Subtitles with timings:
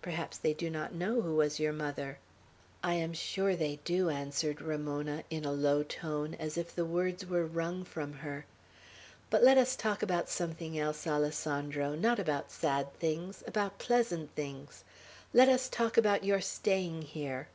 [0.00, 2.18] Perhaps they do not know who was your mother?"
[2.82, 7.26] "I am sure they do," answered Ramona, in a low tone, as if the words
[7.26, 8.46] were wrung from her.
[9.28, 14.82] "But let us talk about something else, Alessandro; not about sad things, about pleasant things.
[15.34, 17.48] Let us talk about your staying here."